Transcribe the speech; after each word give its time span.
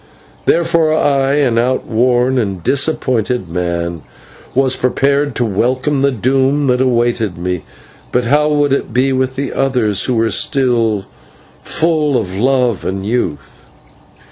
Therefore 0.47 0.95
I, 0.95 1.35
an 1.35 1.59
outworn 1.59 2.39
and 2.39 2.63
disappointed 2.63 3.47
man, 3.47 4.01
was 4.55 4.75
prepared 4.75 5.35
to 5.35 5.45
welcome 5.45 6.01
the 6.01 6.11
doom 6.11 6.65
that 6.65 6.81
awaited 6.81 7.37
me, 7.37 7.63
but 8.11 8.25
how 8.25 8.51
would 8.51 8.73
it 8.73 8.91
be 8.93 9.13
with 9.13 9.35
the 9.35 9.53
others 9.53 10.05
who 10.05 10.15
were 10.15 10.31
still 10.31 11.05
full 11.61 12.17
of 12.19 12.33
love 12.35 12.83
and 12.83 13.05
youth? 13.05 13.67